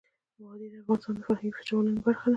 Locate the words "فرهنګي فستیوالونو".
1.25-1.99